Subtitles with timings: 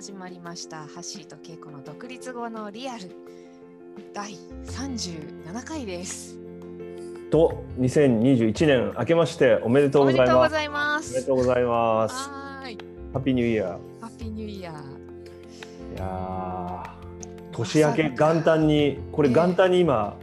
[0.00, 3.10] 始まりましたハッシーとケイコの独立後のリアル
[4.14, 4.32] 第
[4.64, 6.38] 37回です
[7.30, 11.12] と2021年明けましておめでとうごございます。
[11.12, 12.30] おめでとうございます。
[12.30, 12.78] はーい
[13.12, 13.68] ハッピーニューイヤー。
[13.68, 14.74] ハッピーニューイヤー
[15.96, 20.16] いやー年明け元旦にこれええ元旦に今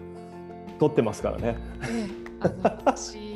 [0.79, 1.55] 撮ってますからね。
[1.83, 3.26] ええあの私ま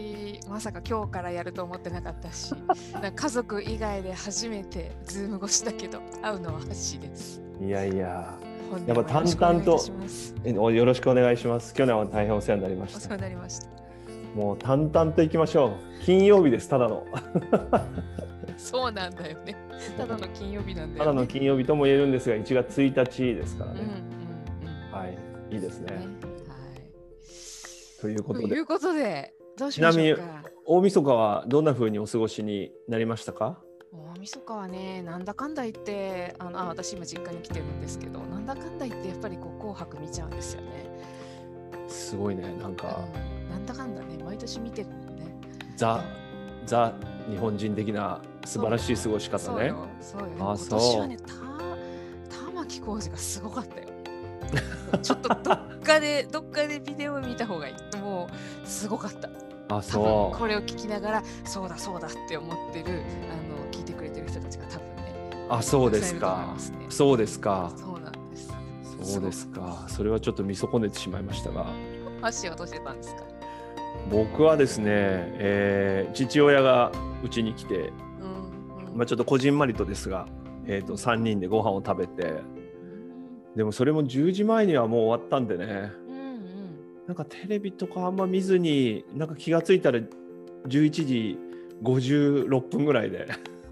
[0.62, 2.54] さか今日からやると思ってなかったし
[3.16, 7.42] 家族以外で初めてズーム越しだけど会うのはハッシーです。
[7.60, 8.38] いやいや。
[8.72, 10.36] 本やっぱ年もよろしくお願いいたします。
[10.46, 11.74] えおよろしくお願いします。
[11.74, 13.16] 去年は大変お世話になりまお世話した。
[13.16, 13.68] になりました。
[14.36, 15.72] もう淡々といきましょう。
[16.06, 17.06] 金曜日ですただの。
[18.58, 19.56] そうなんだよね。
[19.98, 20.98] ただの金曜日なんだよね。
[21.00, 23.82] ただの金曜日とも言えるんですが1月1日ですからね。
[23.82, 23.94] うんうん
[24.90, 25.00] うん。
[25.00, 25.18] はい。
[25.52, 25.92] いいですね。
[25.92, 25.98] ね。
[25.98, 26.10] はい。
[28.00, 28.48] ということで。
[28.48, 30.44] ということで、どうしましょうか？
[30.66, 33.60] 大晦日はどんな風にお過ごしになりましたか？
[33.92, 40.90] 大晦日はね、なんだかんだ言って、あのあ私今実家に来てるんですけど、なんだかんだ言ってやっぱりこう紅白見ちゃうんですよね。
[41.88, 43.02] すごいねなんか。
[43.14, 45.36] うん、なんだかんだね、毎年見てるんでね。
[45.76, 46.04] ザ・
[46.66, 46.94] ザ
[47.30, 49.44] 日本人的な素晴らしい過ごし方ね。
[49.44, 51.34] そうよ、そう今年はね、た
[52.46, 53.88] 玉置浩二がすごかったよ。
[55.02, 57.98] ちょっとどっかで、どっかでビデオ見た方がいい。
[57.98, 58.28] も
[58.64, 59.30] うすごかった。
[59.70, 62.92] あ、多そ分これを聞きながらそうだそうだって思ってるあ
[63.66, 65.14] の聞いてくれてる人たちが多分ね
[65.50, 65.54] う。
[65.54, 67.72] あ、そうですかねそうですか。
[67.78, 68.54] そうなんです
[69.04, 69.86] そうですか。
[69.88, 71.66] それはちょっと見損ねてしまいましたが、
[72.22, 73.24] 足を落としてたんですか？
[74.10, 76.92] 僕はですね、えー父親が
[77.24, 80.28] うちに来て、うんうんまあちょっとこじんまりとですが、
[80.66, 82.42] えっ、と3人でご飯を食べて、
[83.56, 85.92] でもそれも10時前にはもう終わったんでね。
[86.08, 86.38] うんうん。
[87.08, 90.00] なんかテレビとかあんま見ずに、なんか気がついたら
[90.68, 91.38] 11時
[91.84, 93.28] 56分ぐらいで。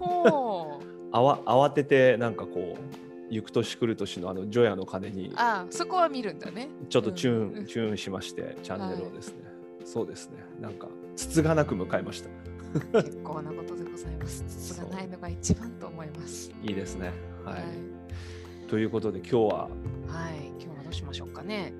[1.12, 5.32] あわ慌ててなんかこう行く年来る年のあの除夜の鐘に。
[5.36, 6.68] あそこは見るんだね。
[6.88, 9.36] ちょっとチューン、うんチューンしましてチャンネルをですね、
[9.84, 10.44] そうですね。
[10.60, 12.30] なんかつつがなく迎えました。
[13.02, 14.44] 結構なことでございます。
[14.46, 16.52] つつがないのが一番と思います。
[16.62, 17.12] いいですね。
[17.44, 17.64] はい、はい、
[18.70, 19.62] ということで今日は。
[19.64, 19.68] は
[20.30, 21.72] い、今日はどうしましょうかね。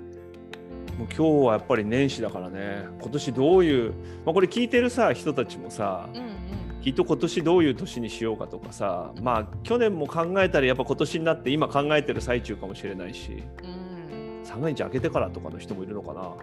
[0.98, 2.84] もう今日はやっぱり年始だからね。
[3.00, 3.92] 今年どういう、
[4.26, 6.82] まあ、これ聞いてるさ人たちもさ、うんうん。
[6.82, 14.44] きっと今年どういう年にしようかとかさまあ去年も考えたらやっぱ今年になって今考えてる最中かもしれないしうん。
[14.44, 16.22] 三が日明けてからとかの人もいるのかな。
[16.22, 16.34] だね。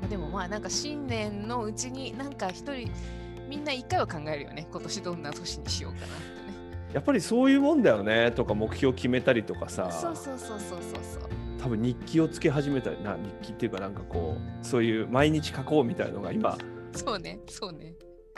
[0.00, 2.90] まあ、でもまあなんか新年のうちになんか一人
[3.46, 4.66] みんな一回は考えるよね。
[4.72, 6.36] 今年どんな年にしようかなって。
[6.36, 6.41] ね
[6.92, 9.90] やっぱりそういうもんだよねとか目標決めたりとかさ。
[9.90, 11.22] そうそうそうそうそうそう。
[11.58, 16.58] 多分日記をつけ始めたな日記っていうかなんかこうそういう毎日書こうみたいのが今
[16.92, 17.94] そうねそうね。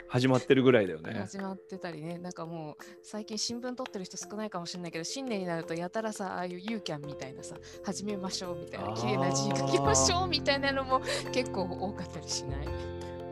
[0.07, 1.13] 始まってるぐらいだよね。
[1.19, 2.19] 始まってたりね。
[2.19, 11.01] なんかもう最近新聞撮ってる人少ないかもしれないけど新年になるとやたらさああいうユーキャンみたいなさ始めましょうみたいな綺麗な字書きましょうみたいなのも
[11.33, 12.67] 結構多かったりしない？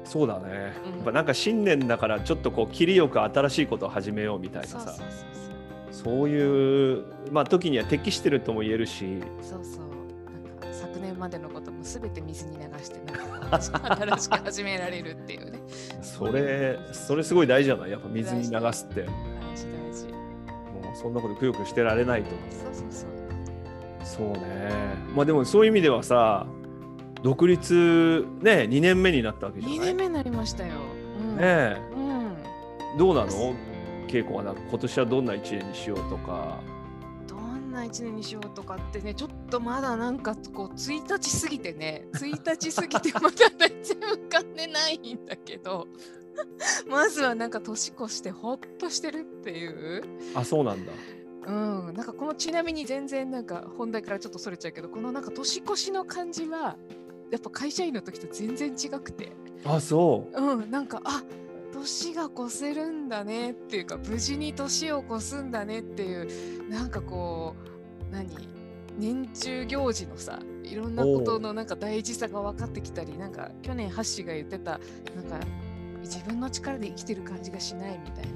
[0.04, 0.96] そうだね、うん。
[0.98, 4.96] やっぱなんか新年だからちょっとこう切りよく新しいことを始めようみたいなさ。
[5.92, 9.22] そういうまあ時には適してるとも言えるし。
[9.42, 9.74] そうそう。
[9.76, 15.60] そうなんか昨年までのことも全て水に流してなんか新しく始められるっていうね。
[16.02, 17.92] それそれすごい大事じゃない？
[17.92, 19.08] やっぱ水に流すって大
[19.56, 20.08] 事大事。
[20.84, 22.30] もうそんなことくよくしてられないと。
[22.50, 23.10] そうそうそう。
[24.04, 24.72] そうね。
[25.16, 26.46] まあでもそういう意味ではさ
[27.24, 30.76] 独立ね2年目になったわけじゃない？2年目になりましたよ、
[31.20, 31.78] うん、ねえ。
[31.96, 32.98] うん。
[32.98, 33.56] どうなの？
[34.08, 36.60] 稽古はなんか今年はどんな一年にしようとか。
[37.28, 42.26] どんな一年にしようとかってねちょっとまだなんかこう1日過ぎてね1
[42.60, 45.88] 日過ぎて まだ全然浮かんでないんだけど。
[46.90, 50.04] まずはなんか年越してほっとしてるっていう。
[50.36, 50.92] あそうなんだ。
[51.46, 51.94] うん。
[51.94, 56.76] なんかこのちなみに全然なんか本題からちょっとそれちゃうけどこのなんか年越しの感じは
[57.32, 59.32] やっぱ会社員の時と全然違くて。
[59.66, 60.42] あそう。
[60.42, 61.24] うんなんかあ
[61.74, 67.56] 年が越せるんだねっていうか無事に年を越すんだねっていうなんかこ
[68.10, 68.30] う何
[68.98, 74.80] 年中行事のさいろんなことのなんか大事さが分かってきたりなんか去年ハッシーが言ってた
[75.16, 75.46] なんか
[76.02, 78.32] 自分の力で生きてる感じがしないみたいな。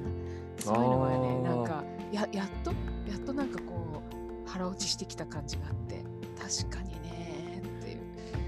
[0.60, 2.72] そういうのがねなんかややっと
[3.10, 4.02] やっとなんかこ
[4.46, 6.04] う腹落ちしてきた感じがあって。
[6.38, 6.97] 確かに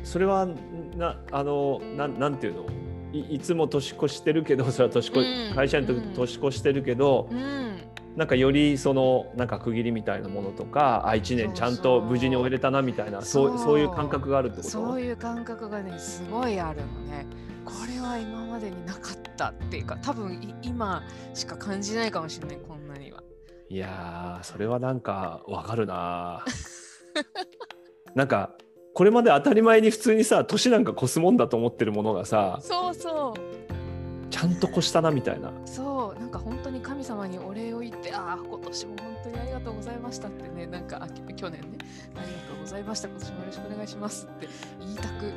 [0.10, 0.48] それは
[0.98, 2.66] なあのなんなんていうの？
[3.14, 5.56] いいつも年越してるけど それは年越、うん。
[5.56, 6.14] 会社員の時うん。
[6.16, 7.78] 年越してるけど、うん。
[8.16, 13.58] なんかよりそのなんか区切りみたいなものとかあ1年ちゃんと無事に終えれたなみたいなそうそう。
[13.60, 14.68] そういう感覚があるってこと？
[14.70, 17.28] そういう感覚がねすごいあるのね。
[17.64, 21.04] これは今までになかったっていうか多分い今
[21.36, 23.22] しか感じないかもしれないこんなには。
[23.70, 26.44] いやーそれはなんかわかるな
[28.16, 28.56] なんか
[29.00, 34.30] これまで当たり前に普通にさ年なんか越すもんだと思ってるものがさそうそう。
[34.30, 35.54] ちゃんと越したなみたいな。
[35.66, 36.20] そう。
[36.20, 41.78] なんか本当に神様にお礼を言ってああ今年も本当にありがとうございましたってねなんかあ去年ね
[42.14, 44.50] ありがとうございました今年もよろしくお願いしますって
[44.82, 45.34] 言いたく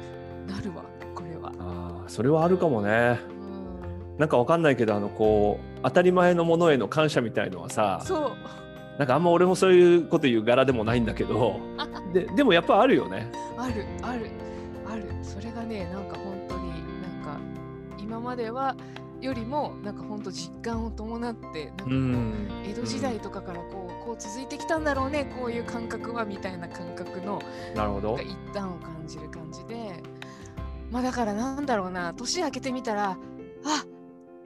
[0.48, 0.82] なるわ
[1.14, 1.52] これは。
[1.60, 3.20] あーそれはあるかもね。
[3.30, 4.18] うん。
[4.18, 8.61] なんかわかんないけどあのこう当たり前のものへの感謝みたいのはさそう
[9.02, 11.58] なんかあんま俺もそういうこと言う柄でもないんだけど
[12.12, 13.28] ででもやっぱあるよね。
[13.58, 14.30] あるある
[14.86, 15.02] ある。
[15.24, 17.40] それがねなんか本当になんか
[17.98, 18.76] 今までは
[19.20, 22.48] よりもなんか本当実感を伴ってなんかこう、ん。
[22.64, 27.42] 江戸時代とかからこうこう続いてきたんだろうねこういう感覚はみたいな感覚の
[27.74, 28.16] なるほど。
[28.20, 30.00] 一端を感じる感じで
[30.92, 33.18] まあだからなんだろうな年明けてみたら
[33.64, 33.84] あ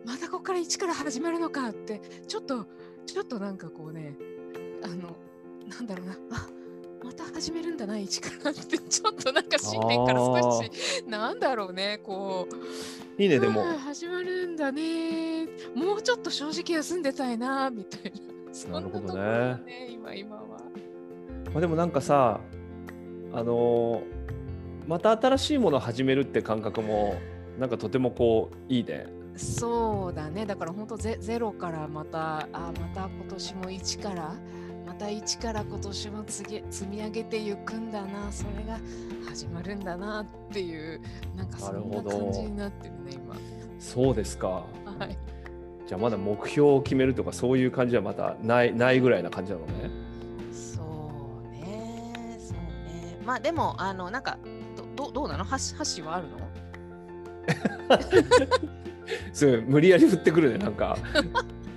[0.06, 2.66] またここから一から始まるのかってちょっと
[3.04, 4.16] ちょっとなんかこうね
[4.86, 5.16] あの
[5.68, 6.12] なんだろうな。
[6.30, 6.48] あ
[7.04, 8.78] また始めるんだな一からって。
[8.88, 10.70] ちょっとなんか新年から少し
[11.06, 13.22] なんだろうねこう。
[13.22, 13.64] いいねでも。
[13.78, 15.46] 始まるんだね。
[15.74, 18.18] もうちょっと正直休んでたいなみたいな。
[18.52, 19.88] そんななるほどねところだね。
[19.90, 20.42] 今今は。
[20.42, 20.58] ま
[21.56, 22.40] あ、でもなんかさ
[23.32, 24.16] あのー
[24.86, 27.16] また新しいものを始めるって感覚も
[27.58, 29.06] なんかとてもこういいね。
[29.36, 30.46] そうだね。
[30.46, 34.36] だから本当ゼゼロからまたあまた今年も一からま
[34.98, 38.78] た一から今年も積み上げていくんだなそれが
[39.28, 41.00] 始まるんだなっていう
[41.36, 43.36] なんかそんな感じになってるね今
[43.78, 44.48] そうですか。
[44.48, 44.64] は
[45.08, 45.16] い
[45.86, 49.72] じゃあまだ目標を決めるとかそういう感じはまたないないぐらいな感じなのね。
[50.52, 54.36] そうねそうねまあでもあのなんか
[54.96, 55.44] どどどうなの？
[55.44, 56.38] 箸箸はあるの？
[59.32, 60.98] すごい無理やり振ってくるねなんか。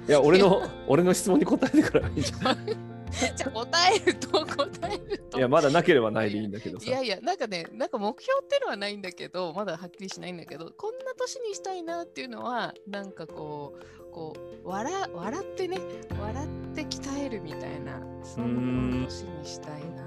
[0.07, 2.88] いや俺の俺の質問に答えてからいいじゃん。
[3.35, 6.85] じゃあ答えると答えるといやまだなければないでいいんだけどさ。
[6.85, 14.33] いやいや、なんかね、なんか目標っていうのはないんだけど、まだはっきりしないんだけど、こんな年にしたいなっていうのは、なんかこう、こ
[14.63, 15.77] う笑笑ってね、
[16.19, 20.03] 笑って鍛えるみたいな、そんな年にしたいな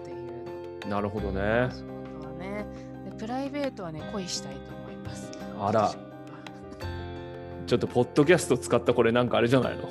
[0.00, 0.88] っていうの。
[0.88, 1.68] なるほどね。
[1.70, 2.66] 仕事はね
[3.04, 3.16] で。
[3.18, 5.30] プライベートはね、恋したいと思います。
[5.60, 5.92] あら
[7.66, 9.88] ちょっとポッドキャスト使ったこれなんかあれじゃないの？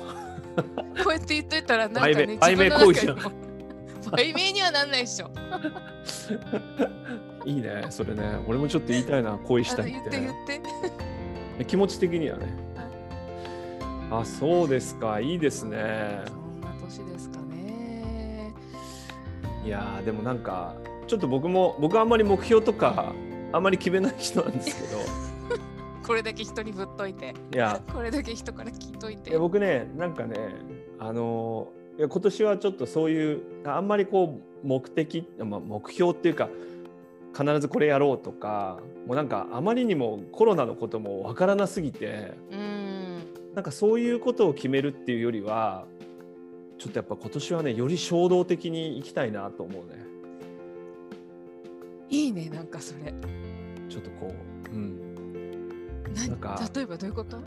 [1.02, 3.18] こうやって言っといたら、なんかね、売名自分の行為じゃん。
[4.12, 5.30] 売名にはなんないでしょ。
[7.44, 8.38] いいねそれね。
[8.46, 10.32] 俺もちょっと言いたいな恋しあたいっの言ってて言っ
[11.58, 11.64] て。
[11.64, 12.46] 気持ち的にはね。
[14.10, 15.20] あそうですか。
[15.20, 16.20] いいですね。
[16.26, 18.52] そんな年ですかね。
[19.64, 20.74] いやーでもなんか
[21.06, 23.12] ちょっと僕も僕はあんまり目標とか
[23.52, 25.00] あんまり決めない人なんですけど
[26.06, 27.34] これだけ人にぶっといて。
[27.54, 29.30] いやこれだけ人から聞いといて。
[29.30, 30.36] いや僕ねなんかね
[30.98, 36.48] あのーいや今年はちょっとそういうあんまりこう目的、まあ、目標っていうか
[37.38, 43.02] 必ずこれやろうとかもうなんかあまりにもコロナのこともわからなすぎてうーん。
[43.54, 45.84] なんかそういうことを決めるっていうよりは
[46.78, 50.02] ちょっとやっぱ今年はねより衝動的にいきたいなと思うね
[52.08, 53.14] いいね、なんかそれ。
[53.88, 54.34] ちょっとこ
[54.70, 55.11] ううん
[56.14, 57.36] ななんか例えばどういうこと？
[57.36, 57.40] い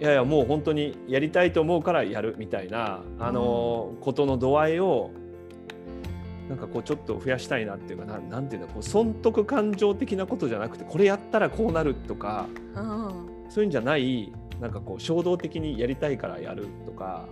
[0.00, 5.10] やいやもう本当にやりたいと思うからやるみたいなあのことの度合いを
[6.48, 13.28] なんかこうちょっと増やしたいなっていうかななんていうのこう損得感情的なことじゃなくてこれやったらこうなるとかうん。
[13.48, 17.28] そういうんじゃないなんかこう衝動的にやりたいからやるとか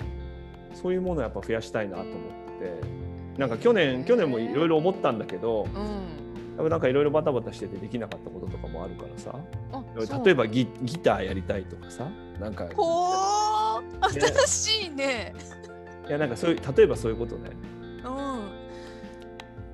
[0.73, 2.15] そういうものをやっぱ増やしたいなと思っ
[2.61, 6.22] ててなんか去へ年ー去年もいろいろ思ったんだけどうん。
[6.69, 9.35] なんかいろいろバタバタしててできなかったこととかもあるからさ
[10.25, 12.09] 例えばギギターやりたいとかさ
[12.41, 15.35] なんかほー新しいね。
[16.09, 17.51] いやなんかそういう例えばそういうことね
[18.05, 18.09] う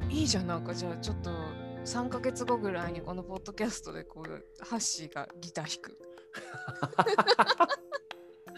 [0.07, 0.11] ん。
[0.11, 1.30] いいじゃん、なんかじゃあちょっと
[1.85, 5.99] 3ヶ月後ぐらいにこのポッドキャストでこうハッシーがギター弾く。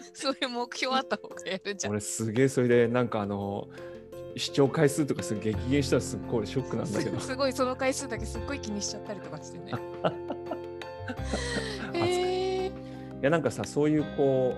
[0.13, 1.91] そういう目標あった方がやるじゃん。
[1.93, 3.69] 俺すげえそれでなんかあの
[4.35, 9.73] 視聴回数とかす激減したらすっごいショックなんだけどす すごいその回数だけすっごい気にしちゃったりとかしてね。
[11.93, 12.67] へえ。
[12.67, 12.71] い
[13.21, 14.55] やなんかさそういうこ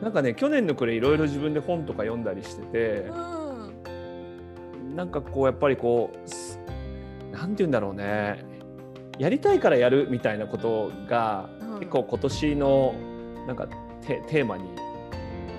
[0.00, 4.96] うなんかね去年の暮れいろいろ自分で本とか読んだりしててうん。
[4.96, 6.60] なんかこうやっぱりこうす
[7.32, 8.44] なんて言うんだろうね
[9.18, 12.94] やりたいからやるみたいなことがうん結構今年の
[13.46, 13.66] なんか
[14.06, 14.64] テテーマに、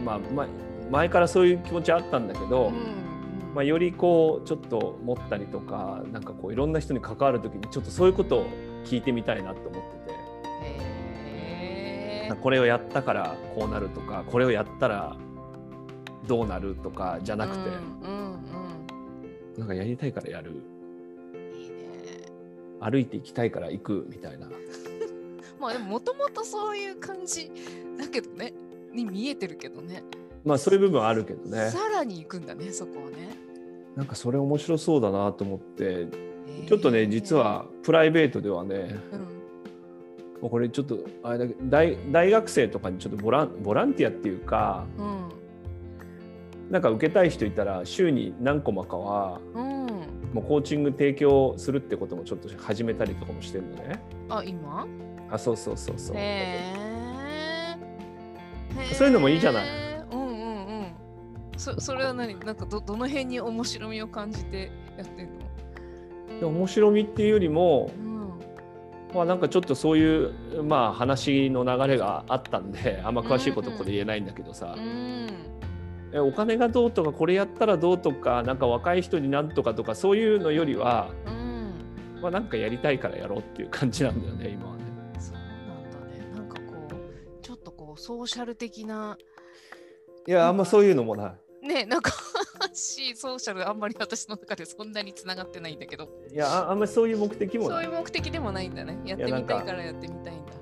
[0.04, 0.48] まあ、ま
[0.92, 8.48] 前からそういう気持ちあったんだけど、うんまあ、よりこうちょっと持ったりとかなんかこういろんな人に関わる時にちょっとそういうことを
[8.84, 9.96] 聞いてみたいなと思って
[10.62, 15.16] へてこれをやったからこうなるとかこれをやったら
[16.28, 18.26] どうなるとかじゃなくて、うん
[19.58, 20.52] なんかやりたいからやる。
[21.34, 21.76] うん、いいね。
[22.82, 24.50] 歩いて行きたいから行くみたいな。
[25.60, 27.50] まあでももともとそういう感じ
[27.98, 28.54] だけどね。
[28.92, 30.04] に見えてるけどね。
[30.46, 33.36] まあそういう部分はあるけどねさらに行くんだね、そこはね。
[33.96, 39.20] なんかそれ面白そうだなと思ってへーちょっとね実は、プライベートではねうん、
[40.42, 45.30] もうこれちょっとあれだけど大大学生とかにちょっとボランボランティアっていうかうん、
[46.70, 49.76] なんか受けたい人いたら週に何コマかはうん。
[50.34, 54.04] もうコーチング提供するってこともちょっと始めたりとかもしてるのね。
[54.28, 54.86] あ、今？
[55.32, 56.18] あそうそうそうそう。
[56.18, 56.20] へ
[57.80, 58.94] え。
[58.94, 59.85] そういうのもいいじゃない。
[61.58, 62.40] そそれは何？
[62.40, 66.40] なんかどどの辺に面白みを感じてやってんの？
[66.40, 68.16] で面白みっていうよりも、うん。
[69.14, 75.30] まあ、なんかちょっとそういう、まあ、話の流れがあったんであんま詳しいことここで言えないんだけどさ、うん。
[76.12, 81.74] えお金がどうとかこれやったらどうとかなんか若い人になんとかとかそういうのよりは、うん。
[82.22, 84.84] まあ、なんかやりたいからやろうっていう感じなんだよね今はね。
[85.20, 85.46] そうなん
[85.92, 86.26] だね。
[86.36, 89.18] なんかこう、ちょっとこう、ソーシャル的な、
[90.28, 91.36] いやあんまそういうのもない。
[91.66, 92.12] ね、なんか
[92.74, 97.92] し、ソーシャルあんまり私の中でそんなにつながってないんだけど、いやああんまりそういう目的もそういう。
[97.92, 99.00] 目的でもないんだね。
[99.06, 100.54] やってみたいからやってみたいんだ。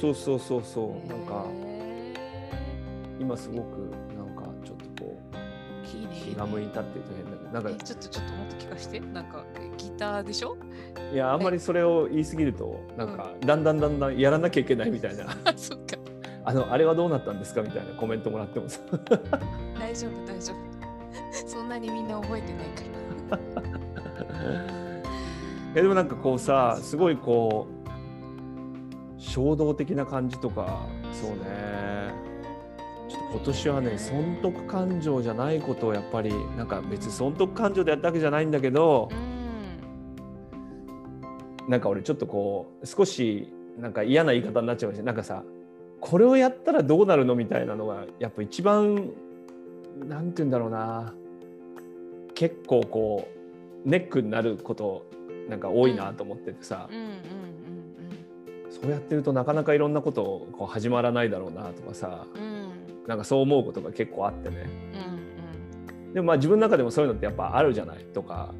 [0.00, 2.14] そうそうそうそうなんかへ
[3.20, 5.36] 今すごくなんかちょっとこう。
[6.14, 9.00] 気が向いたって言うと変だけどなんえかちょっとちょっともっと聞かして。
[9.00, 10.56] なんかえギターでしょ？
[11.12, 15.96] いやあんまりそれを言い過ぎるとなんかだんだんだんだんやらなきゃいけないみたいなあ、 そっか。
[16.44, 17.62] あのあれはどうなったんですか？
[17.62, 18.80] みたいなコメントもらってもさ
[19.78, 20.56] 大丈夫、大丈夫。
[21.48, 22.82] そんなにみんな覚えてないか
[23.30, 23.38] ら。
[25.76, 27.74] えでもなんかこうさすごいこう
[29.20, 32.12] 衝動的な感じとかそうね
[33.08, 39.14] ちょっと今年はね損得感情じゃないことをやっぱりなんか別に損得感情でやったわけじゃないんだけどう
[41.66, 41.70] ん。
[41.70, 45.42] なんか俺ちょっとこう少しなんか嫌な言い方になっちゃいましたなんかさ
[46.04, 49.10] これをやったらどうなるのみたいなのがやっぱ一番
[50.06, 51.14] なんて言うんだろうな。
[52.34, 53.28] 結構こ
[53.86, 55.06] うネックになること
[55.48, 57.14] なんか多いなと思っててさ、うんうんうん
[58.68, 62.26] そうやってるとなかなかいろんなことをこう始まらないだろうなとかさ。
[62.34, 62.42] うん。
[62.42, 62.54] うん
[63.06, 64.66] なんかそう思うことが結構あってね。
[66.06, 68.52] うんでもまあ自分の中でもそういうのってやっぱあるじゃないとか。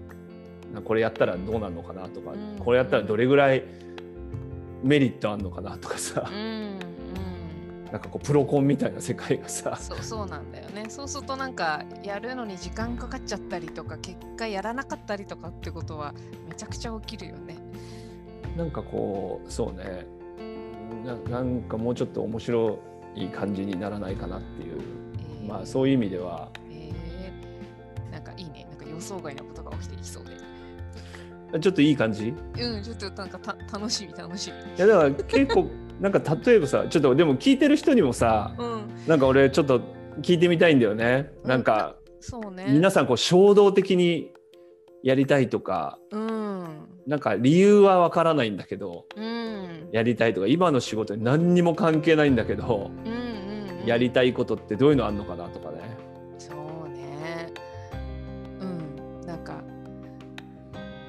[0.72, 3.62] なんかこれやったらどうなるのかなとか、うんこれやったらどれぐらい
[4.82, 6.93] メリットあるのかなとかさ、うん。
[7.94, 10.86] なんかこうプロコンみたいな世界がさそうそうなんだよね。
[10.88, 16.12] そうするとなんかやるのに時間かかっちゃったりとか結果やらなかったりとかってことは
[16.48, 17.56] めちゃくちゃ起きるよね。
[18.56, 20.06] なんかこうそうね
[21.04, 22.80] ななんかもうちょっと面白
[23.14, 24.80] い感じにならないかなっていう
[25.40, 28.66] えーまあそういう意味ではえーなんかいいね。
[28.68, 31.60] なんか予想外のことが起きていきそうで。
[31.60, 32.30] ちょっといい感じ？
[32.30, 34.80] いうん、ちょっとなんかた楽しみ楽しみ。
[34.80, 35.70] やだから結構
[36.00, 39.80] なんか例えばさちょっとでも聞いてる人にもさうん、なんか俺ちょっと
[40.20, 41.30] 聞いてみたいんだよね。
[41.44, 42.66] なんかそうね。
[42.68, 44.32] 皆さんこう衝動的に
[45.02, 53.34] やりたいとかうん、なんか理由はわからないんだけどうん、やりたいとか今の仕事に何にも関係ないんだけどうん、うん、うん
[53.86, 55.80] やりたいことってどういうのあんのかなとかね。
[56.38, 57.52] そうね。
[58.60, 59.60] うん、なんか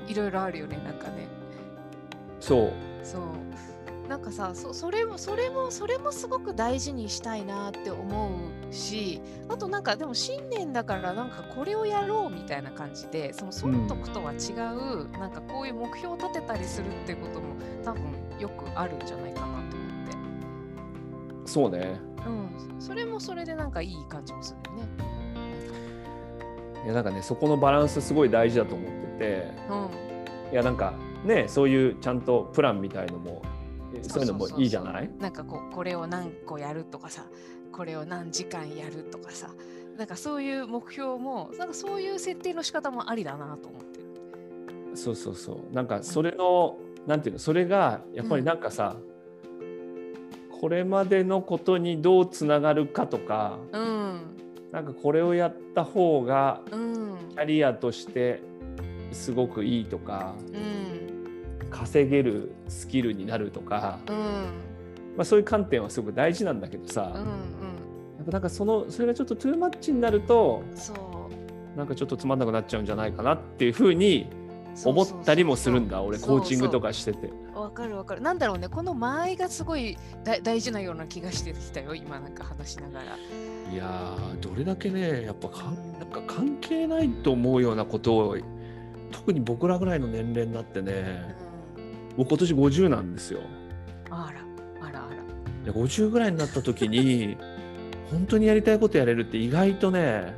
[0.07, 1.27] いろいろあるよね、なんかね。
[2.39, 3.21] そうそう。
[4.07, 8.29] なんかさそそれもそれもそれもすごく大事にしたいなって思
[8.69, 18.01] うしあとなんかでも新年だからなんかこれをやろうみたいな感じでその損得とは違う、なんかこういう目標を立てたりするってことも多分
[18.39, 19.69] よくあるんじゃないかなと思っ
[21.43, 21.99] て、そうね。
[22.25, 25.05] うん、それもそれでなんかいい感じもするよね。
[26.85, 30.93] いやなんかねそこのバランスすごい大事だと思っててうんいやなんか
[31.23, 33.41] ねそういうちゃんとプランみたいのも
[34.03, 35.09] そういうのもいいじゃない？
[35.19, 37.25] なんかこうこれを何個やるとかさ
[37.71, 39.49] これを何時間やるとかさ
[39.97, 44.05] なんかそういう目標もなんかそういう設定の仕方もありだなと思ってる。
[44.95, 45.73] そうそうそう。
[45.73, 47.39] なんかそれの、なんていうの？
[47.39, 48.95] それがやっぱりなんかさ、
[50.61, 54.21] これまでのことにどうつながるかとかうん。
[54.71, 57.17] なんかこれをやった方がうん。
[57.31, 58.41] キャリアとして
[59.11, 60.94] すごくいいとかうん
[61.69, 64.15] 稼げるスキルになるとか、うん。
[65.17, 67.25] まあ、そういう観点はすごく大事なんだけどさ、うん
[68.17, 71.77] やっぱなんかそのそれがちょっとトゥーマッチになるとうんそう。
[71.77, 74.27] なんかちょっとつまんなくなっちゃうんじゃないかなっていうふうに
[74.83, 77.31] 思ったりもするんだ俺コーチングとかかしてて。
[77.53, 78.21] わかるわかる。
[78.21, 83.17] なんだろうねこの間合いがすごい大大事なような気がしてきたよ今なんか話しながら。
[83.71, 88.37] いやーどれだけねやっぱかんなんか関係ないと思うようなことを
[89.11, 91.44] 特に僕らぐらいの年齢になってねうん
[92.17, 93.41] 僕今年50なんですよ。
[94.09, 94.41] あら
[94.87, 95.15] あらあら。
[95.65, 97.37] で50ぐらいになった時に
[98.11, 100.33] 本当にやりたいことやれるって意外とね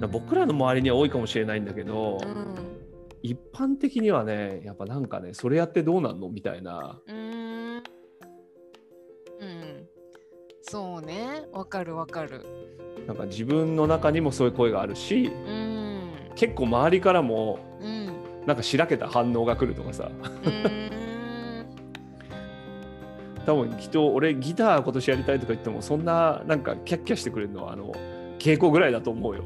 [0.00, 0.10] うん。
[0.10, 2.54] 僕らの周りには多いかもしれないんだけど、うん。
[3.22, 7.00] 一般的にはねやっぱなんかねそれやってどうなんのみたいな。
[7.06, 7.76] うーん。
[7.76, 7.82] うん。
[10.62, 11.46] そうね。
[11.52, 12.44] わかるわかる。
[13.06, 16.00] なんか自分の中にもそういう声があるしうん。
[16.34, 17.69] 結構周りからもうん
[18.50, 20.10] なんかしらけた反応が来るとかさ。
[23.46, 27.92] 多分きっと俺ギター今年やりたいとか言ってもそんななんかキャッキャしてくれるのはあの
[28.40, 29.44] 稽古ぐらいだと思うよ。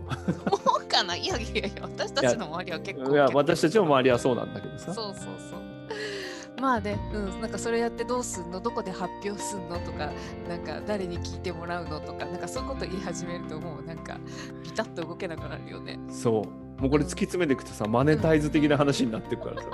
[0.64, 1.14] そうかな。
[1.16, 4.94] いやいやいや私たちの周りは結構いや私たちの周りはそうなんだけどさ。
[4.94, 5.14] そう。
[5.14, 5.60] そうそう。
[6.62, 8.58] まあね、うん、なんかそれやってどうすんの？
[8.58, 10.10] どこで発表すんのとか
[10.48, 12.00] なんか誰に聞いてもらうの？
[12.00, 14.18] とかなんかそういうこと言い始めるともうなんか
[14.62, 15.98] ピタッと動けなくなるよね。
[16.08, 19.68] そうもうこれ突き詰めていくとさマネタイズ的な話になっていくからさ。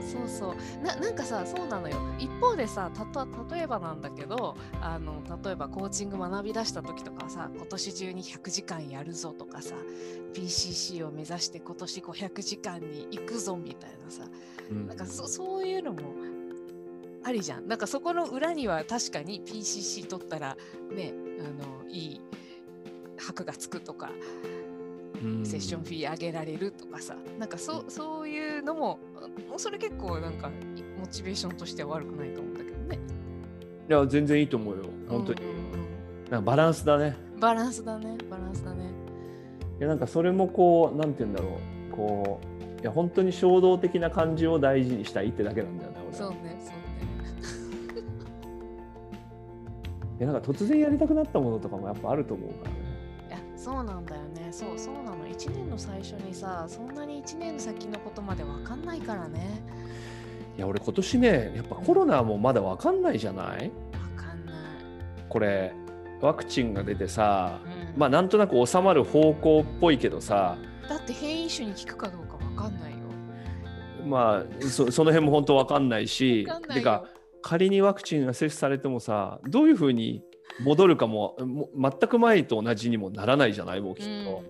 [0.00, 9.74] そうそうななんかさそうなのよ一方でさたと例えばなんだけどあの例えばコーチング学び出した時とかさ今年中に100時間やるぞとかさ
[10.34, 14.24] PCC を目指して今年500時間に行くぞみたいなさ
[14.70, 16.00] うんなんかそそういうのも
[17.26, 17.66] ありじゃん。
[17.66, 20.56] なんかそこの裏には確かに PCC 取ったら
[20.94, 21.42] ねあ
[21.84, 22.20] のいい
[23.16, 24.10] 箔がつくとか
[24.44, 24.63] うん
[25.44, 28.98] セッションフィー上げられるとかさなんかそそういうのも
[29.48, 30.50] もうそれ結構なんか
[30.98, 32.98] モチベーションとしては悪くないと思うんだけどね。
[33.88, 35.42] いや全然いいと思うよ本当に。
[35.42, 35.50] うんう
[35.80, 35.84] ん
[36.30, 37.16] なんかバランスだね。
[37.34, 38.90] うんバランスだねバランスだね。
[39.78, 41.58] いやなんかそれもこうなんて言うんだろ
[41.90, 42.40] うこ
[42.78, 45.96] ういや本当に衝動的な感じを大事にしたいってだけなんだよね。
[46.12, 46.74] そうねそうね。
[50.20, 52.73] いやなんか突然やりたくなったものとかもやっぱあると思うから
[53.64, 59.62] そうなんだよねそうそうなの1年の最初にさそんなに1年先のことまで分かんないからね
[60.56, 63.70] いや俺今年ねやっぱコロナもまだわかんないじゃない？
[64.16, 64.54] 分かんない。
[65.28, 65.72] これ
[66.20, 70.56] ワクチンが出てさうんまあなんとなく収まる方向っぽいけどさ
[70.88, 72.98] だって変異種に効くかどうか分かんないよ。
[74.06, 77.06] まあそその辺も本当わかんないし分かんないてかよ。
[77.42, 80.22] 仮にワクチンが接種されてもさどういうふうに
[80.60, 84.42] 戻るかもも全く前と同じにもならないじゃないもうきっうんと。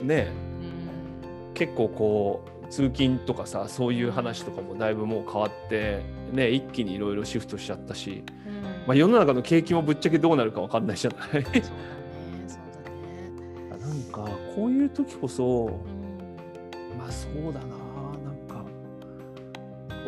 [0.00, 0.28] うんね
[0.60, 1.54] うん。
[1.54, 6.00] 結構こう通勤とかさそういう話とかもだいぶもう変わって
[6.32, 8.62] ね一気にいろいろシフトしちゃったし、うんうん。
[8.86, 11.30] まあ、世の中の景気もぶっちゃけどうなるかわかんないじゃない？
[11.30, 11.52] そうだね。
[12.46, 12.60] そう
[13.70, 13.80] だね。
[13.80, 16.98] なんかこういう時こそうん。
[16.98, 17.71] まあそうだな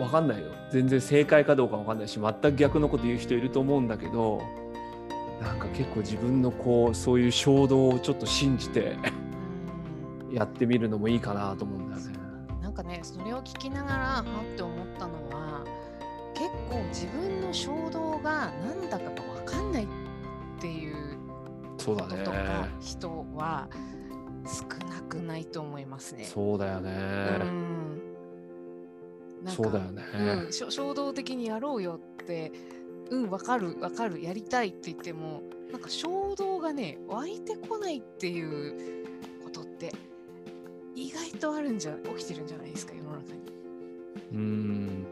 [0.04, 4.42] わかんないよ全然正解かどうかわかんないし全く逆のこと言う人いると思うんだけど
[5.42, 8.96] なんか結構自分のこうそういう衝動をちょっと信じて
[10.28, 12.18] うんやってみるのもいいかなと思うんだよね。
[12.60, 15.64] なんかねそれを聞きながらはって思ったのは
[16.34, 19.86] 結構自分の衝動が何だかが分かんないっ
[20.60, 21.16] ていう
[21.78, 22.70] そうだこととかね。
[22.80, 23.68] 人は
[24.44, 26.24] 少なくないと思いますね。
[26.24, 26.90] そうだよね。
[27.42, 27.93] うん
[29.44, 30.02] なんかそうだよね。
[30.14, 32.50] うん、衝動的にやろうよって
[33.10, 39.04] うんわかるわかるやりたいって言ってもなんか衝動がね湧いてこないっていう
[39.44, 39.92] ことって
[40.94, 43.22] 意外とあるんじゃ起きてるんじゃないですか世の中
[44.32, 45.06] うん。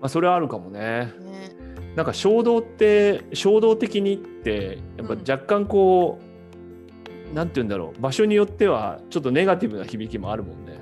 [0.00, 1.12] まあそれはあるかもね。
[1.18, 1.26] に。
[1.26, 1.50] ね。
[1.94, 6.18] なんか衝動って衝動的にってやっぱうん若干こ
[7.30, 10.81] う、なんて言うんだろう場所によってはちょっとネガティブな響きもあるもんね。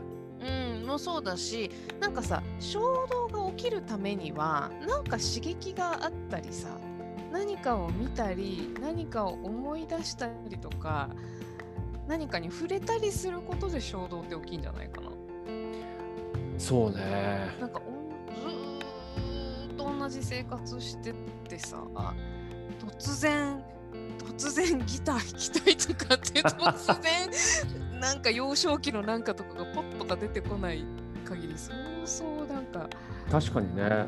[0.91, 6.69] うん、もそうだしなんかさ衝動が起きるためにはなんか刺激があったりさ
[7.33, 11.11] 何かを見たり何かを思い出したりとか
[12.09, 15.11] 何かに触れたりすることで衝動って起きんじゃないかな。
[16.59, 17.57] そうね。
[17.61, 21.15] なんかおずーっと同じ生活してっ
[21.49, 21.85] てさ
[22.99, 23.63] 突然
[24.19, 27.31] 突然ギター弾きたいとかって突然
[28.01, 30.85] なんか幼少期のなんかとかがポッとか出てこない
[31.25, 32.89] 限りそうそうなんか、
[33.31, 34.07] 確かにね。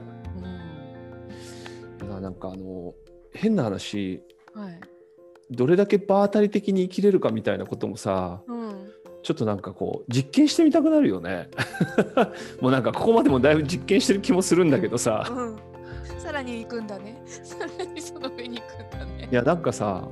[2.01, 2.95] うん、なんかあの
[3.33, 4.23] 変な話。
[4.55, 4.81] はい、
[5.51, 11.51] どれだけ場当たり的に生きれるかみたいなこともさうん、ちょっとなんかこう実験してみたくなるよね。
[12.61, 15.27] もうなんかここまでもだいぶ実験してる気もするんだけどさ。
[15.31, 15.57] うん、
[16.19, 17.23] さらに行くんだね。
[17.27, 19.29] さらにその上に行くんだね。
[19.31, 20.09] いやなんかさ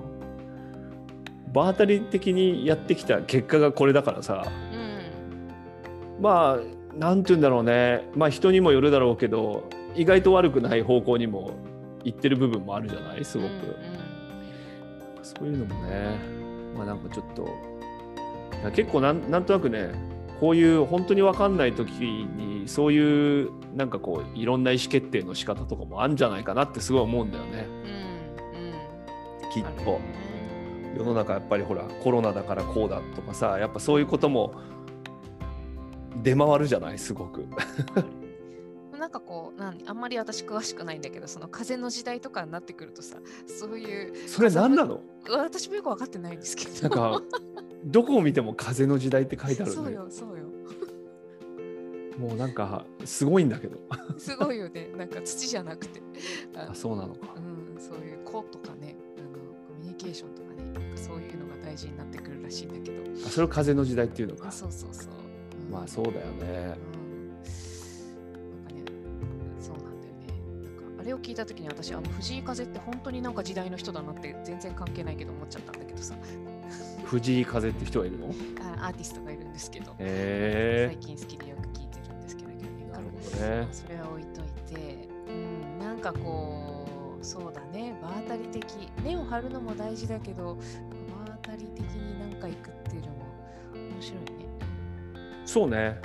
[1.53, 4.45] 場当たり的にやってきた結果がこれだからさ。
[4.73, 6.23] うん。
[6.23, 8.09] まあなんて言うんだろうね。
[8.15, 11.53] まあ人にもよるだろうけど意外と悪くない方向にも
[12.05, 13.25] 行ってる部分もあるじゃない？
[13.25, 13.51] すごく、
[15.23, 16.19] そういうのもね。
[16.77, 17.49] まあなんかちょっと。
[18.75, 19.91] 結構なんなんとなくね
[20.39, 27.67] こういう本当に分かんない時にそういうなんかこういろんな意思決定の仕方とかもあるんじゃないかなってすごい思うんだよね。
[27.85, 28.65] うん
[29.47, 29.51] うん。
[29.51, 30.01] きっと
[30.97, 34.55] 世の中やっぱりほらコロナだからこうだとかさやっぱそういうことも
[36.23, 36.99] 出回るじゃない？
[36.99, 37.47] すごく。
[38.99, 45.01] なんかこうなんあんまり私詳しくないんだけどその風の時代とかになってくるとさそういうそれ何なの？
[45.31, 46.89] 私もよく分かってないんですけど。
[46.95, 47.23] なんか
[47.87, 50.45] どこを見ても風の時代って書いてあるそうねよそうよ。
[52.19, 53.79] もうなんかすごいんだけど。
[54.19, 54.91] すごいよね。
[54.95, 56.03] なんか土じゃなくて。
[56.55, 57.29] ああそうなのか。
[57.37, 58.97] うん、そういう子とかね。
[59.17, 59.29] あの
[59.67, 60.40] コミュニケーションとか
[60.97, 63.27] そういうのが大事になってくるらしいんだけど。
[63.27, 64.49] あそれを風の時代っていうのか。
[64.49, 65.13] あそうそうそう、
[65.67, 65.73] うん。
[65.73, 66.23] まあそうだよね。
[66.23, 67.29] うん。
[67.29, 68.83] なんかね
[69.61, 70.27] そうなんだよね。
[70.65, 76.15] なんかあれを聞いた時に私あの藤井風って本当になんか時代の人だなって全然関係ないけど思っちゃったんだけどさ。
[77.05, 78.27] 藤井風って人がいるの？
[78.61, 83.69] あアーティストがいるんですけど、へ最近好きでよく聞いてるんですけど去年えなるほどね。
[83.73, 86.60] それは置いといて、うん、なんかこう
[87.71, 88.65] ね場当たり的
[89.05, 90.63] 根を張るのも大事だけど場
[91.43, 93.27] 当たり的になんか行くっていうのも
[93.75, 94.27] 面白いね。
[95.45, 96.01] そうね。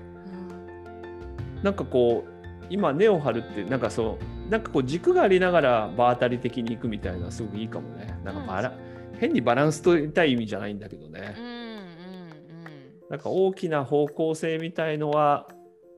[1.57, 1.63] うん。
[1.63, 8.19] なんかこう今根を張るってなんかそうなんかこう軸がありながら場当たり的に行くみたいなのはすごくいいかもね。
[8.23, 8.73] なんかバラ、
[9.19, 11.65] 変にバランス取りたい意味じゃないんだけどね、うんうんうん
[13.09, 15.47] なんか大きな方向性みたいのは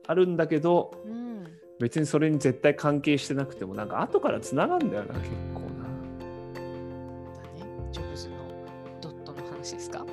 [0.06, 1.28] あるんだけどうん。
[1.80, 5.30] 別にそれに絶対関係してなくてもなんか後からつながるんだよな結
[9.68, 9.98] 話ですか？
[9.98, 10.04] な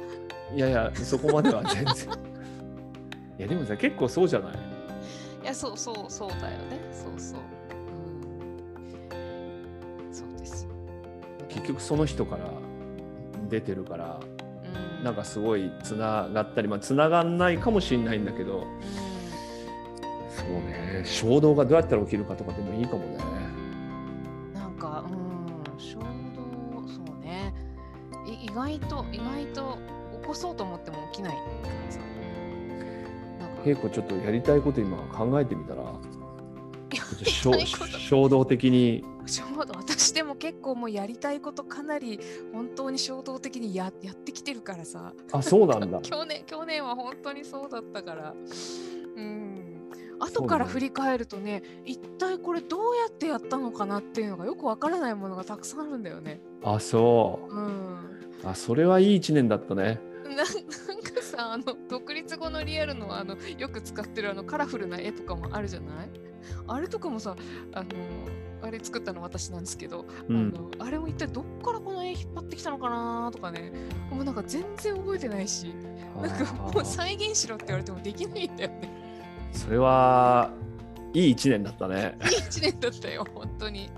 [0.55, 1.85] いやいやそこまでは全然。
[3.37, 4.53] いやでもさ結構そうじゃない？
[5.43, 6.79] いやそうそうそうだよね。
[6.91, 7.39] そうそう。
[10.07, 10.67] うん、そうです。
[11.49, 12.45] 結局その人から
[13.49, 14.19] 出てるから
[14.99, 15.03] うん。
[15.03, 18.65] なんかすごいつながったりまあつながんないかもしれないんだけど
[20.29, 21.01] そうね。
[21.05, 23.17] 衝動がどうやったら起きるかとかでもいいかもね
[29.55, 29.77] と
[30.21, 31.35] 起こそうと思っても起きない。
[31.35, 31.41] か
[31.85, 31.99] らさ
[33.39, 33.61] なんか。
[33.63, 35.83] 稽古ちょっとやりたいこと今考えてみたら。
[38.09, 39.03] 衝動的に。
[39.25, 39.73] 衝動。
[39.77, 42.19] 私でも結構もうやりたいことかなり
[42.53, 45.13] 本当に衝動的にややってきてるからさ。
[45.31, 45.99] あそうなんだ。
[46.03, 48.35] 去年去年は本当にそうだったから。
[49.15, 49.89] うん。
[50.19, 56.41] 後からね振り返るとね一体これどうやってやったのかなっていうのがよくわからないものがたくさんあるんだよね。
[56.63, 57.53] あそう。
[57.53, 57.57] ん。
[57.57, 58.14] う
[58.45, 59.99] あそれはいい一年だったね。
[60.23, 66.10] な なんかさあの独立後のリアルのあのよく使ってるあのカラフルな絵とかもあるじゃない？
[66.67, 67.36] あれとかもさ
[67.73, 67.88] あの
[68.62, 70.53] あれ作ったの私なんですけど、うん。
[70.55, 73.71] あのあれも一体どっからこの絵引っ張ってきたのかなとかね。
[74.12, 75.73] もうなんか全然覚えてないし
[76.21, 78.89] なんかもう再現しろって言われてもできないんだよね。
[79.51, 80.51] それは
[81.13, 82.17] いい一年だったね。
[82.23, 83.89] いい一年だったよ本当に。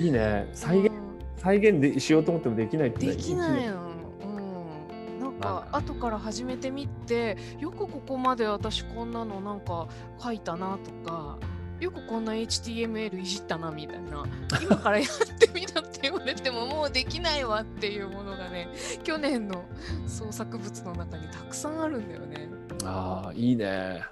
[0.00, 0.48] いいね。
[0.54, 0.99] 再現うん
[1.42, 4.66] 再現でしようと思ってもできないってできないのの。
[5.10, 9.88] うん、なんか後から始めてみてよくここまで私こんなのなんか
[10.22, 11.38] 書いたなとか
[11.80, 14.26] よくこんな HTML いじったなみたいな
[14.62, 18.68] 今からやってみたって言われてももうできないわっていうものがね
[19.02, 19.64] 去年の
[20.06, 22.50] 創作物の中にたくさんあるんだよね。
[22.84, 24.02] ああいいね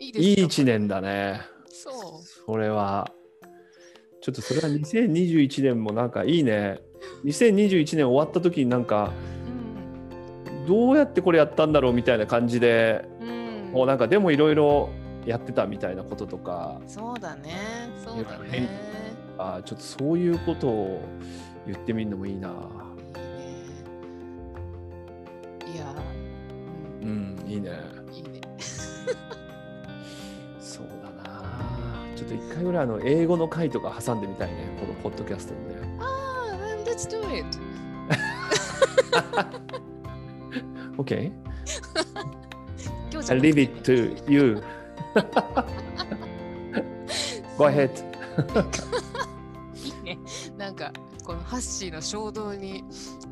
[0.00, 2.22] いいですかいい一年だねそう。
[2.46, 3.12] それは
[4.20, 6.80] ちょっとそれは2021年もなんかいいね
[7.24, 9.12] 2021年終わった時になんか
[10.48, 14.90] うんどうやってこれやったんだろうみたいな感じでうん、もうなんかでもいろいろ
[15.24, 17.52] やってたみたいなこととかそうだね。
[18.02, 18.68] そうだね。
[19.36, 21.02] あーちょっとそういうことを
[21.66, 22.48] 言ってみるのもいいな。
[22.48, 22.50] い
[25.70, 25.74] いね。
[25.74, 25.94] いや、
[27.02, 27.70] う、うんん、いいね。
[28.10, 28.40] いいね。
[32.18, 35.76] ちょっと一回ぐらいあの英語の回とか挟んでみたいね、このポッドキャストにね。
[36.00, 37.46] ああ、then let's do it.
[40.98, 41.32] OK?
[43.12, 44.60] 今日じゃ I なくて leave it to you.
[47.56, 47.90] Go ahead.
[49.84, 50.18] いいね。
[50.56, 50.92] なんか、
[51.24, 52.82] このハッシーの衝動に、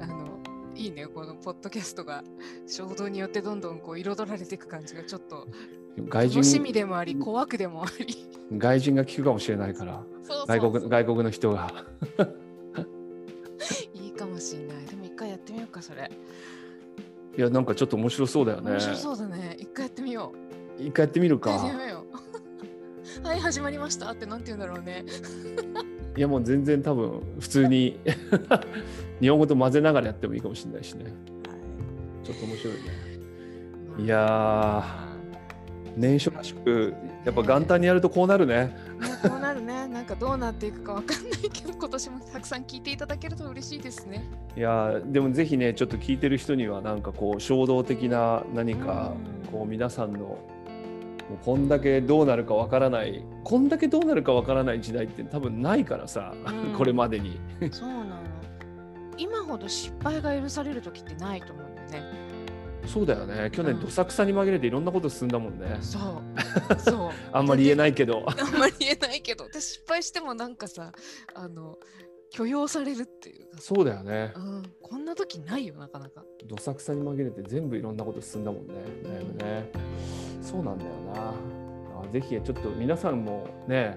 [0.01, 0.39] あの、
[0.77, 1.09] いいね。
[1.09, 2.23] このポッドキャストが
[2.69, 5.49] 衝動によってどんどんこう彩られていく感じがちょっと
[6.09, 8.36] 外楽しみ人でもあり、怖くでもあり。
[8.53, 10.03] 外人が聞くかもしれないから、
[10.47, 11.71] 外国外国の人が。
[13.95, 14.85] いいかもしれない。
[14.87, 16.11] でも一回やってみようか、それ。
[17.37, 19.57] いやなんかちょっと面白そうだよね面白そうだね。
[19.59, 20.33] 一回やってみよ
[20.79, 20.83] う。
[20.83, 21.51] 一回やってみるか。
[23.23, 25.05] はい、始まりましたってなんて言うんだろうね。
[26.17, 28.01] いやもう全然多分普通に
[29.21, 31.13] 日本語と混ぜながらやってもいいかもしれないしね
[32.25, 32.81] ちょっと面白いね
[33.99, 35.16] いやー
[35.97, 38.77] 年初らしくやっぱ元旦にやるとこうなるねね
[39.23, 39.89] こうなるね。
[39.89, 44.25] なんかどうなっていくかわかんないけど、今年もたくさん聞いていただけると嬉しいですね。
[44.57, 50.39] いやーでもぜひねちょっと聞いてる人にはなんかこう衝動的な何かうんこう皆さんのも
[51.31, 58.17] うこんだけどうなるかわからないこんだけどうなるかわからない時代って多分ないからさ、うんこれまでにそうなの。
[59.19, 62.26] 今ほど失敗が許される時ってないと思うんだよね。
[62.87, 66.81] そうだよね去年うんどさくさに紛れていろんなこと進んだもんねそう。
[66.81, 67.11] そう。
[67.33, 67.77] あんまり言えい。
[67.77, 70.93] ないけど あんまり言えないけど、私失敗してもなんかさ、
[71.35, 71.79] あの、
[72.31, 76.25] 許容されるっていうそうだよねうん、こんな時ないよ、なかなか。
[76.45, 79.71] どさくさに紛れて全部いろんなこと進んだもんねだいぶね
[80.43, 81.35] そうなんだよな
[82.05, 83.97] あぜひちょっと皆さんもね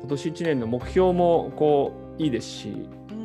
[0.00, 2.68] 今年1年の目標もこういいですし
[3.10, 3.24] うん。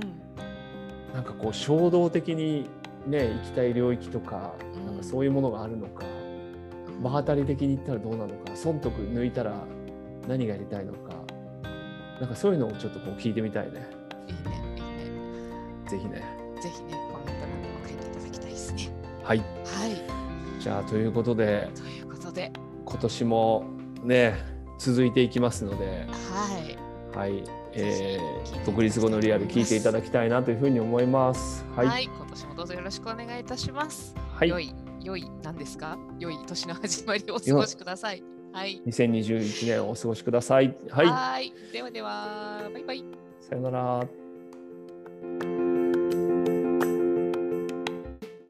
[1.13, 2.70] なんかこう衝動的に
[3.08, 4.54] ね行きたい領域とか
[5.04, 6.06] かそういうものがあるのか、
[7.02, 9.54] 場当たり的に言ったらどうなのか損得抜いたら
[10.28, 11.13] 何がやりたいのか
[12.20, 13.88] なんかそういうのをちょっとこう聞いてみたいね
[14.28, 15.89] いいね、いいね。
[15.89, 16.24] ぜひね
[16.62, 18.89] ぜひね、コメント欄にも書いていただきたいですね。
[19.24, 20.62] はいはい。
[20.62, 22.54] じゃあということでということで、
[22.86, 23.66] 今年も
[24.04, 24.36] ね
[24.80, 26.94] 続いていきますのではい。
[27.13, 31.63] はい、えー、独立後のリアル聞いていただきたいなというふうに思います。
[31.76, 34.16] はい、はい、今年もどうぞよろしくお願いいたします。
[34.34, 35.98] はい良い、良い何ですか？
[36.20, 38.24] 良い年の始まりをお過ごしください。
[38.54, 38.82] はい。
[38.86, 40.76] 2021年をお過ごしください。
[40.89, 41.08] はい。
[41.08, 43.04] はいではでは、バイバイ。
[43.39, 44.08] さよなら。